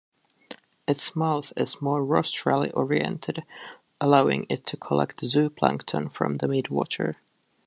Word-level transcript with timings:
Its 0.87 1.15
mouth 1.15 1.53
is 1.55 1.79
more 1.79 2.03
rostrally-oriented, 2.03 3.43
allowing 3.99 4.47
it 4.49 4.65
to 4.65 4.75
collect 4.75 5.21
zooplankton 5.21 6.11
from 6.11 6.37
the 6.37 6.47
mid-water. 6.47 7.17